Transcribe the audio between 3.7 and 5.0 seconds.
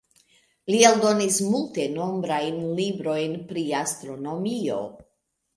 astronomio.